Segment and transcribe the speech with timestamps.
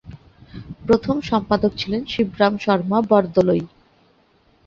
[0.87, 3.61] প্রথম সম্পাদক ছিলেন শিবরাম শর্মা বরদলৈ।